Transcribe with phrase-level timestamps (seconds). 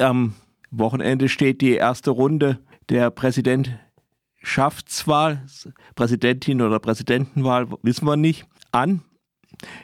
[0.00, 0.34] Am
[0.70, 5.42] Wochenende steht die erste Runde der Präsidentschaftswahl,
[5.94, 9.02] Präsidentin oder Präsidentenwahl, wissen wir nicht, an.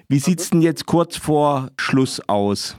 [0.08, 2.76] Wie sieht es denn jetzt kurz vor Schluss aus?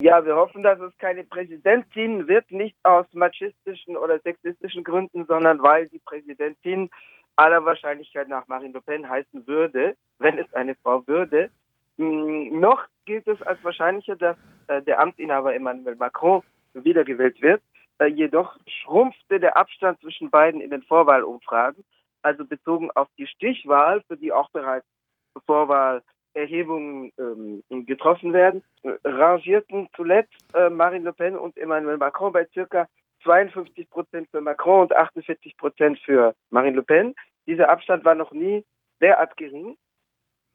[0.00, 5.60] Ja, wir hoffen, dass es keine Präsidentin wird, nicht aus machistischen oder sexistischen Gründen, sondern
[5.60, 6.88] weil die Präsidentin
[7.34, 11.50] aller Wahrscheinlichkeit nach Marine Le Pen heißen würde, wenn es eine Frau würde.
[11.96, 14.36] Hm, noch gilt es als wahrscheinlicher, dass
[14.68, 16.42] äh, der Amtsinhaber Emmanuel Macron
[16.84, 17.62] wiedergewählt wird.
[17.98, 21.84] Äh, jedoch schrumpfte der Abstand zwischen beiden in den Vorwahlumfragen,
[22.22, 24.86] also bezogen auf die Stichwahl, für die auch bereits
[25.46, 32.46] Vorwahlerhebungen ähm, getroffen werden, äh, rangierten zuletzt äh, Marine Le Pen und Emmanuel Macron bei
[32.52, 32.88] circa
[33.24, 37.14] 52 Prozent für Macron und 48 Prozent für Marine Le Pen.
[37.46, 38.64] Dieser Abstand war noch nie
[39.00, 39.76] derart gering.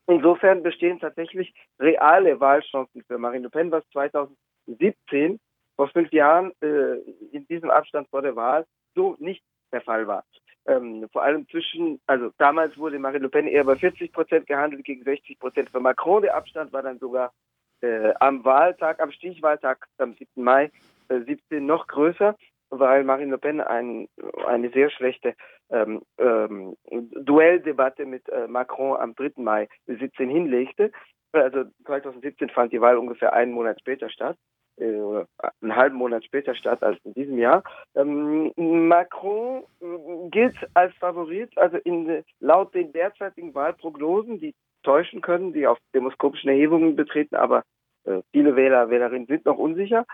[0.08, 5.40] Insofern bestehen tatsächlich reale Wahlchancen für Marine Le Pen, was 2017,
[5.76, 6.98] vor fünf Jahren, äh,
[7.32, 10.24] in diesem Abstand vor der Wahl so nicht der Fall war.
[10.66, 14.86] Ähm, vor allem zwischen, also damals wurde Marine Le Pen eher bei 40 Prozent gehandelt
[14.86, 16.22] gegen 60 Prozent für Macron.
[16.22, 17.34] Der Abstand war dann sogar
[17.82, 20.42] äh, am Wahltag, am Stichwahltag am 7.
[20.42, 20.72] Mai
[21.10, 22.36] äh, 17 noch größer
[22.80, 24.08] weil Marine Le Pen ein,
[24.48, 25.36] eine sehr schlechte
[25.70, 29.34] ähm, ähm, Duelldebatte mit äh, Macron am 3.
[29.38, 30.92] Mai 17 hinlegte.
[31.32, 34.38] Also 2017 fand die Wahl ungefähr einen Monat später statt,
[34.78, 35.28] oder
[35.62, 37.64] einen halben Monat später statt als in diesem Jahr.
[37.96, 45.54] Ähm, Macron äh, gilt als Favorit, also in, laut den derzeitigen Wahlprognosen, die täuschen können,
[45.54, 47.64] die auf demoskopischen Erhebungen betreten, aber
[48.06, 50.06] äh, viele Wähler, Wählerinnen sind noch unsicher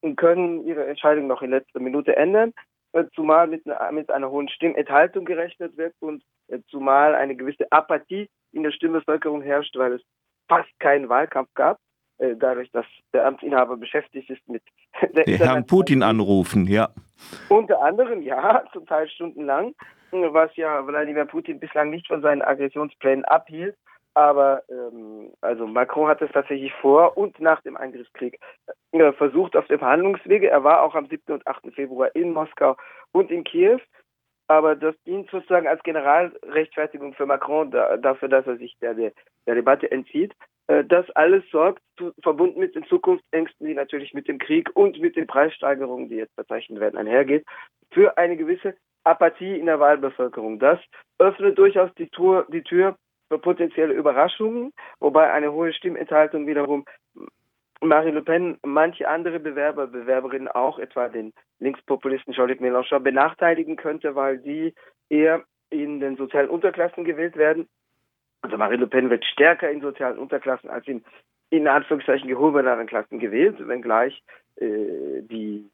[0.00, 2.52] und können ihre Entscheidung noch in letzter Minute ändern,
[2.92, 7.70] äh, zumal mit einer, mit einer hohen Stimmenthaltung gerechnet wird und äh, zumal eine gewisse
[7.70, 10.02] Apathie in der Stimmbevölkerung herrscht, weil es
[10.48, 11.87] fast keinen Wahlkampf gab, äh,
[12.18, 14.62] dadurch, dass der Amtsinhaber beschäftigt ist mit
[15.14, 16.88] der Herrn Putin anrufen, ja.
[17.48, 19.74] Unter anderem, ja, zum Teil stundenlang,
[20.10, 23.76] was ja Wladimir Putin bislang nicht von seinen Aggressionsplänen abhielt.
[24.14, 28.40] Aber ähm, also Macron hat es tatsächlich vor und nach dem Angriffskrieg
[28.90, 30.50] äh, versucht auf dem Verhandlungswege.
[30.50, 31.34] Er war auch am 7.
[31.34, 31.72] und 8.
[31.72, 32.76] Februar in Moskau
[33.12, 33.78] und in Kiew.
[34.48, 39.12] Aber das dient sozusagen als Generalrechtfertigung für Macron da, dafür, dass er sich der, der,
[39.46, 40.34] Debatte entzieht.
[40.66, 41.82] Äh, das alles sorgt,
[42.22, 46.34] verbunden mit den Zukunftsängsten, die natürlich mit dem Krieg und mit den Preissteigerungen, die jetzt
[46.34, 47.44] verzeichnet werden, einhergeht,
[47.92, 50.58] für eine gewisse Apathie in der Wahlbevölkerung.
[50.58, 50.78] Das
[51.18, 52.96] öffnet durchaus die, Tour, die Tür
[53.28, 56.84] für potenzielle Überraschungen, wobei eine hohe Stimmenthaltung wiederum
[57.80, 64.14] Marine Le Pen manche andere Bewerber, Bewerberinnen auch, etwa den Linkspopulisten Jean-Luc Mélenchon, benachteiligen könnte,
[64.14, 64.74] weil die
[65.08, 67.68] eher in den sozialen Unterklassen gewählt werden.
[68.42, 71.04] Also Marine Le Pen wird stärker in sozialen Unterklassen als in
[71.50, 74.22] in Anführungszeichen gehobeneren Klassen gewählt, wenngleich
[74.56, 75.70] äh, die,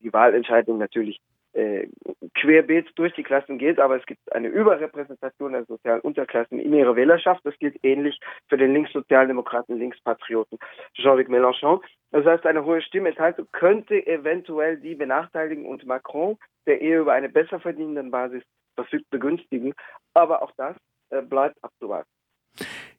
[0.00, 1.20] die Wahlentscheidung natürlich
[1.52, 1.88] äh,
[2.34, 6.96] querbeet durch die Klassen geht, aber es gibt eine Überrepräsentation der sozialen Unterklassen in ihrer
[6.96, 7.40] Wählerschaft.
[7.44, 8.18] Das gilt ähnlich
[8.48, 10.58] für den Linkssozialdemokraten, Linkspatrioten
[10.94, 11.80] Jean-Luc Mélenchon.
[12.10, 16.36] Das heißt, eine hohe Stimmenthaltung könnte eventuell die benachteiligen und Macron,
[16.66, 18.42] der eher über eine besser verdienenden Basis
[18.74, 19.74] verfügt, begünstigen.
[20.14, 20.76] Aber auch das
[21.10, 22.08] äh, bleibt abzuwarten.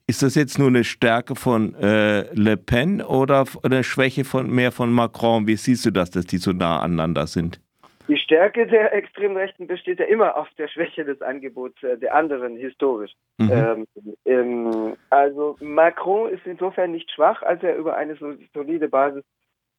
[0.05, 4.71] Ist das jetzt nur eine Stärke von äh, Le Pen oder eine Schwäche von mehr
[4.71, 5.47] von Macron?
[5.47, 7.62] Wie siehst du das, dass die so nah aneinander sind?
[8.07, 12.15] Die Stärke der extremen Rechten besteht ja immer auf der Schwäche des Angebots äh, der
[12.15, 13.13] anderen, historisch.
[13.37, 13.51] Mhm.
[13.51, 13.87] Ähm,
[14.25, 18.17] ähm, also Macron ist insofern nicht schwach, als er über eine
[18.53, 19.23] solide Basis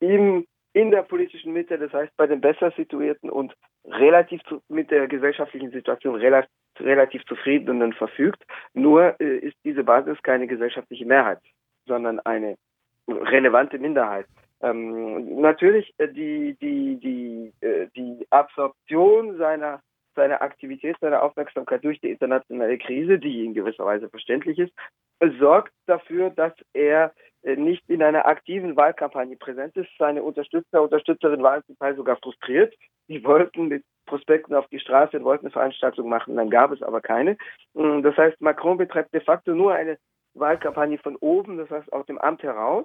[0.00, 3.54] im, in der politischen Mitte, das heißt bei den besser situierten und
[3.84, 8.42] relativ zu, mit der gesellschaftlichen Situation relativ, relativ zufriedenen verfügt.
[8.72, 11.41] Nur äh, ist diese Basis keine gesellschaftliche Mehrheit,
[11.86, 12.56] sondern eine
[13.08, 14.26] relevante Minderheit.
[14.64, 17.84] Ähm, natürlich äh, die, die, die, äh, die
[18.34, 19.81] Absorption seiner,
[20.15, 24.72] seiner Aktivität, seiner Aufmerksamkeit durch die internationale Krise, die in gewisser Weise verständlich ist,
[25.39, 27.12] sorgt dafür, dass er
[27.43, 29.89] äh, nicht in einer aktiven Wahlkampagne präsent ist.
[29.99, 32.75] Seine Unterstützer, Unterstützerinnen waren zum Teil sogar frustriert.
[33.09, 37.01] Die wollten mit Prospekten auf die Straße wollten eine Veranstaltung machen, dann gab es aber
[37.01, 37.37] keine.
[37.75, 39.98] Mm, das heißt, Macron betreibt de facto nur eine
[40.34, 42.84] Wahlkampagne von oben, das heißt aus dem Amt heraus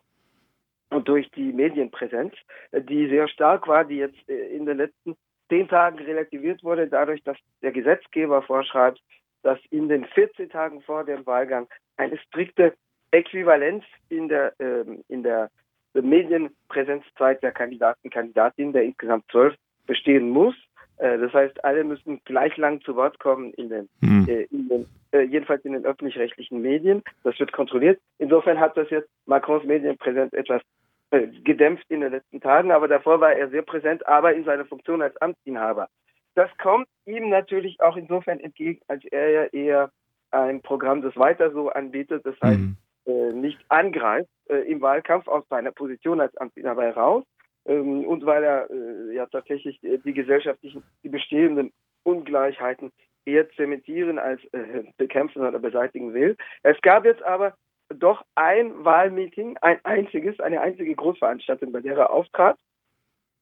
[0.89, 2.33] und durch die Medienpräsenz,
[2.71, 5.15] äh, die sehr stark war, die jetzt äh, in den letzten
[5.49, 9.01] zehn Tagen relativiert wurde, dadurch, dass der Gesetzgeber vorschreibt,
[9.43, 11.67] dass in den 14 Tagen vor dem Wahlgang
[11.97, 12.73] eine strikte
[13.11, 15.49] Äquivalenz in der, ähm, in der
[15.93, 19.55] Medienpräsenzzeit der Kandidaten, Kandidatinnen, der insgesamt zwölf,
[19.87, 20.55] bestehen muss.
[20.97, 24.27] Äh, das heißt, alle müssen gleich lang zu Wort kommen in den, mhm.
[24.27, 27.01] äh, in den äh, jedenfalls in den öffentlich-rechtlichen Medien.
[27.23, 27.99] Das wird kontrolliert.
[28.19, 30.61] Insofern hat das jetzt Macrons Medienpräsenz etwas
[31.11, 35.01] gedämpft in den letzten Tagen, aber davor war er sehr präsent, aber in seiner Funktion
[35.01, 35.89] als Amtsinhaber.
[36.35, 39.91] Das kommt ihm natürlich auch insofern entgegen, als er ja eher
[40.31, 42.77] ein Programm, das weiter so anbietet, das heißt mhm.
[43.05, 47.23] äh, nicht angreift äh, im Wahlkampf aus seiner Position als Amtsinhaber heraus
[47.65, 51.71] ähm, und weil er äh, ja tatsächlich die gesellschaftlichen, die bestehenden
[52.03, 52.91] Ungleichheiten
[53.25, 56.37] eher zementieren als äh, bekämpfen oder beseitigen will.
[56.63, 57.53] Es gab jetzt aber
[57.95, 62.57] doch ein Wahlmeeting, ein einziges, eine einzige Großveranstaltung, bei der er auftrat.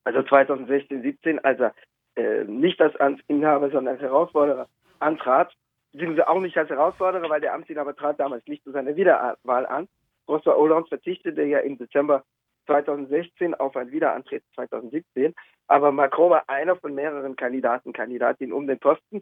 [0.03, 1.73] Also 2016, 17, als er
[2.15, 4.67] äh, nicht als Amtsinhaber, sondern als Herausforderer
[4.99, 5.53] antrat.
[5.91, 9.87] Beziehungsweise auch nicht als Herausforderer, weil der Amtsinhaber trat damals nicht zu seiner Wiederwahl an.
[10.27, 12.23] François Hollande verzichtete ja im Dezember
[12.67, 15.33] 2016 auf ein Wiederantritt 2017.
[15.67, 19.21] Aber Macron war einer von mehreren Kandidaten, Kandidatinnen um den Posten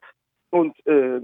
[0.56, 1.20] und äh,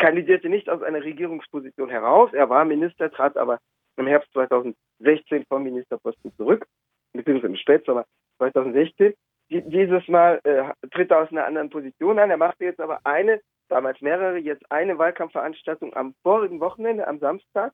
[0.00, 2.32] kandidierte nicht aus einer Regierungsposition heraus.
[2.32, 3.60] Er war Minister, trat aber
[3.96, 6.66] im Herbst 2016 vom Ministerposten zurück,
[7.12, 8.04] beziehungsweise im Spätsommer
[8.38, 9.14] 2016.
[9.50, 12.30] Dieses Mal äh, tritt er aus einer anderen Position an.
[12.30, 17.72] Er machte jetzt aber eine, damals mehrere, jetzt eine Wahlkampfveranstaltung am vorigen Wochenende, am Samstag,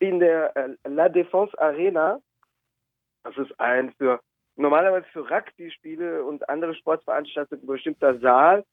[0.00, 2.20] in der äh, La Défense Arena.
[3.22, 4.20] Das ist ein für
[4.56, 8.64] normalerweise für Rugby-Spiele und andere Sportveranstaltungen bestimmter Saal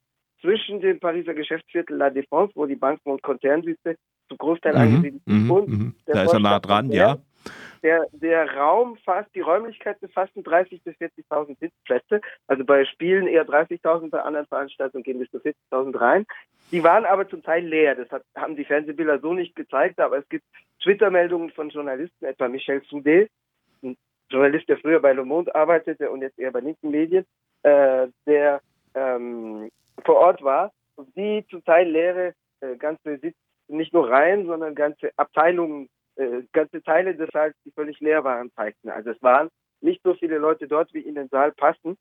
[0.42, 3.96] zwischen dem Pariser Geschäftsviertel La Défense, wo die Banken und Konzernsitze
[4.28, 5.44] zum Großteil mhm, angesiedelt sind.
[5.44, 5.96] Mhm, und mhm.
[6.06, 7.18] Da ist er nah dran, ja.
[7.84, 12.22] Der, der Raum fasst, die Räumlichkeiten fassen 30.000 bis 40.000 Sitzplätze.
[12.46, 16.26] Also bei Spielen eher 30.000, bei anderen Veranstaltungen gehen bis zu 40.000 rein.
[16.72, 17.96] Die waren aber zum Teil leer.
[17.96, 20.46] Das hat, haben die Fernsehbilder so nicht gezeigt, aber es gibt
[20.84, 23.28] Twitter-Meldungen von Journalisten, etwa Michel Soudé,
[23.82, 23.98] ein
[24.30, 27.26] Journalist, der früher bei Le Monde arbeitete und jetzt eher bei linken Medien,
[27.64, 28.62] äh, der
[28.94, 29.72] ähm,
[30.06, 30.71] vor Ort war
[31.15, 33.36] die Teil leere äh, ganze Sitz,
[33.68, 38.51] nicht nur Reihen, sondern ganze Abteilungen, äh, ganze Teile des Saals, die völlig leer waren,
[38.53, 38.89] zeigten.
[38.89, 39.50] Also es waren
[39.81, 41.98] nicht so viele Leute dort, wie in den Saal passen.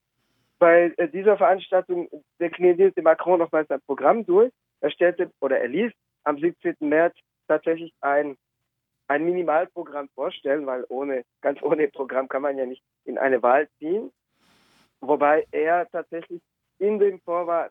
[0.59, 2.09] Bei äh, dieser Veranstaltung
[2.39, 4.53] deklinierte Macron nochmals sein Programm durch.
[4.81, 5.93] Er stellte oder er ließ
[6.25, 6.77] am 17.
[6.81, 7.17] März
[7.49, 8.37] tatsächlich ein
[9.11, 13.69] ein Minimalprogramm vorstellen, weil ohne, ganz ohne Programm kann man ja nicht in eine Wahl
[13.81, 14.13] ziehen.
[15.01, 16.41] Wobei er tatsächlich
[16.79, 17.71] in dem Vorwahl,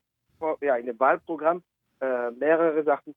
[0.62, 1.64] ja, in dem Wahlprogramm
[2.02, 3.16] äh, mehrere Sachen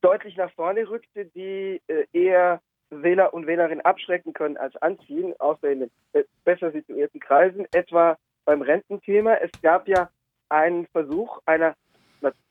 [0.00, 2.60] deutlich nach vorne rückte, die äh, eher
[2.90, 8.18] Wähler und Wählerinnen abschrecken können als anziehen, außer in den äh, besser situierten Kreisen, etwa
[8.44, 9.34] beim Rententhema.
[9.34, 10.10] Es gab ja
[10.48, 11.74] einen Versuch einer,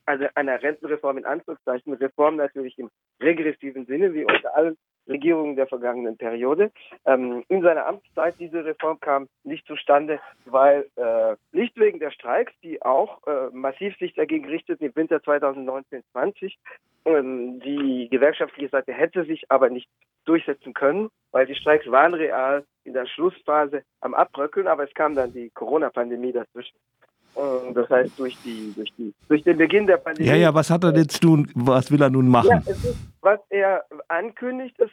[0.05, 2.89] also einer Rentenreform in Anführungszeichen, Reform natürlich im
[3.21, 4.77] regressiven Sinne, wie unter allen
[5.07, 6.71] Regierungen der vergangenen Periode.
[7.05, 12.53] Ähm, in seiner Amtszeit diese Reform kam nicht zustande, weil äh, nicht wegen der Streiks,
[12.63, 16.53] die auch äh, massiv sich dagegen richteten im Winter 2019-20.
[17.05, 19.89] Ähm, die gewerkschaftliche Seite hätte sich aber nicht
[20.25, 25.15] durchsetzen können, weil die Streiks waren real in der Schlussphase am Abbröckeln, aber es kam
[25.15, 26.77] dann die Corona-Pandemie dazwischen.
[27.74, 30.30] Das heißt, durch die, durch die, durch den Beginn der Pandemie.
[30.30, 31.50] Ja, ja, was hat er jetzt tun?
[31.56, 32.50] Was will er nun machen?
[32.50, 34.91] Ja, ist, was er ankündigt, ist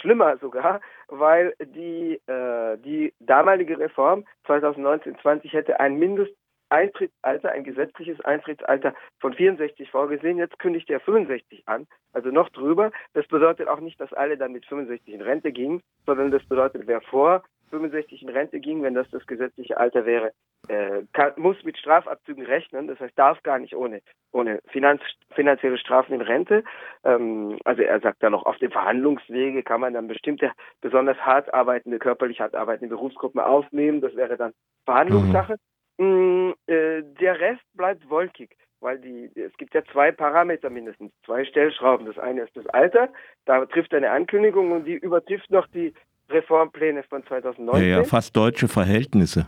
[0.00, 8.94] schlimmer sogar, weil die, äh, die damalige Reform 2019-20 hätte ein Mindesteintrittsalter, ein gesetzliches Eintrittsalter
[9.20, 10.38] von 64 vorgesehen.
[10.38, 12.90] Jetzt kündigt er 65 an, also noch drüber.
[13.12, 16.86] Das bedeutet auch nicht, dass alle dann mit 65 in Rente gingen, sondern das bedeutet,
[16.86, 20.32] wer vor 65 in Rente ging, wenn das das gesetzliche Alter wäre,
[20.68, 22.88] äh, kann, muss mit Strafabzügen rechnen.
[22.88, 24.00] Das heißt, darf gar nicht ohne,
[24.32, 25.02] ohne Finanz,
[25.34, 26.64] finanzielle Strafen in Rente.
[27.04, 31.52] Ähm, also er sagt dann noch, auf dem Verhandlungswege kann man dann bestimmte besonders hart
[31.52, 34.00] arbeitende, körperlich hart arbeitende Berufsgruppen aufnehmen.
[34.00, 34.52] Das wäre dann
[34.84, 35.56] Verhandlungssache.
[35.98, 36.54] Mhm.
[36.66, 42.06] äh, der Rest bleibt wolkig weil die, es gibt ja zwei Parameter mindestens, zwei Stellschrauben.
[42.06, 43.08] Das eine ist das Alter,
[43.44, 45.94] da trifft eine Ankündigung und die übertrifft noch die
[46.28, 47.88] Reformpläne von 2019.
[47.88, 49.46] Ja, ja, fast deutsche Verhältnisse.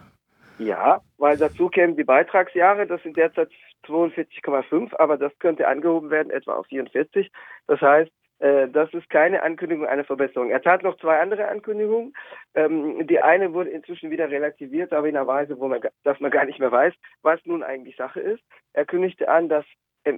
[0.58, 3.48] Ja, weil dazu kämen die Beitragsjahre, das sind derzeit
[3.86, 7.30] 42,5, aber das könnte angehoben werden, etwa auf 44.
[7.68, 10.50] Das heißt, äh, das ist keine Ankündigung einer Verbesserung.
[10.50, 12.12] Er tat noch zwei andere Ankündigungen.
[12.54, 16.30] Ähm, die eine wurde inzwischen wieder relativiert, aber in einer Weise, wo man, dass man
[16.30, 18.42] gar nicht mehr weiß, was nun eigentlich Sache ist.
[18.72, 19.64] Er kündigte an, dass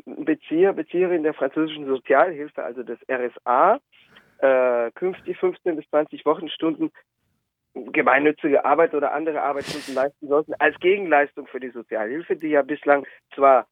[0.05, 3.81] Bezieher, Bezieherin der französischen Sozialhilfe, also des RSA,
[4.40, 6.90] äh, künftig 15 bis 20 Wochenstunden
[7.75, 13.06] gemeinnützige Arbeit oder andere Arbeitsstunden leisten sollten, als Gegenleistung für die Sozialhilfe, die ja bislang
[13.35, 13.66] zwar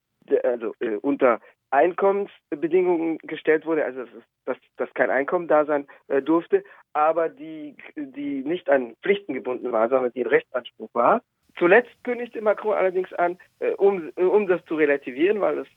[0.45, 4.05] also, äh, unter Einkommensbedingungen gestellt wurde, also
[4.47, 9.71] dass, dass, kein Einkommen da sein äh, durfte, aber die, die nicht an Pflichten gebunden
[9.73, 11.23] war, sondern die ein Rechtsanspruch war.
[11.59, 15.69] Zuletzt kündigte Macron allerdings an, äh, um, um das zu relativieren, weil es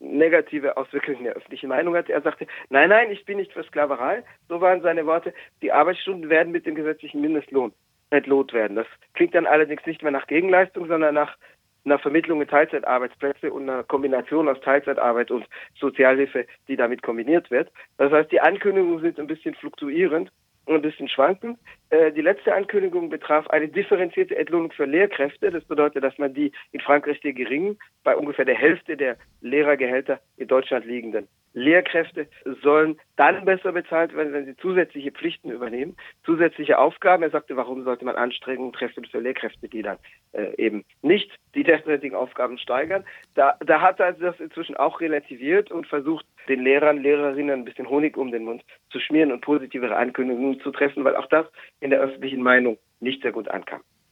[0.00, 2.12] negative Auswirkungen der öffentlichen Meinung hatte.
[2.12, 4.22] Er sagte, nein, nein, ich bin nicht für Sklaverei.
[4.48, 5.32] So waren seine Worte.
[5.62, 7.72] Die Arbeitsstunden werden mit dem gesetzlichen Mindestlohn
[8.10, 8.76] entlohnt werden.
[8.76, 11.36] Das klingt dann allerdings nicht mehr nach Gegenleistung, sondern nach
[11.84, 15.46] einer Vermittlung in Teilzeitarbeitsplätze und einer Kombination aus Teilzeitarbeit und
[15.78, 17.70] Sozialhilfe, die damit kombiniert wird.
[17.96, 20.30] Das heißt, die Ankündigungen sind ein bisschen fluktuierend
[20.74, 21.58] ein bisschen schwankend.
[21.90, 25.50] Äh, die letzte Ankündigung betraf eine differenzierte Entlohnung für Lehrkräfte.
[25.50, 30.20] Das bedeutet, dass man die in Frankreich die geringen, bei ungefähr der Hälfte der Lehrergehälter
[30.36, 32.28] in Deutschland liegenden Lehrkräfte
[32.62, 37.22] sollen dann besser bezahlt werden, wenn sie zusätzliche Pflichten übernehmen, zusätzliche Aufgaben.
[37.22, 39.96] Er sagte, warum sollte man Anstrengungen treffen für Lehrkräfte, die dann
[40.32, 43.04] äh, eben nicht die derzeitigen Aufgaben steigern.
[43.34, 47.88] Da, da hat er das inzwischen auch relativiert und versucht, den Lehrern, Lehrerinnen ein bisschen
[47.88, 51.46] Honig um den Mund zu schmieren und positivere Ankündigungen zu treffen, weil auch das
[51.80, 53.80] in der öffentlichen Meinung nicht sehr gut ankam.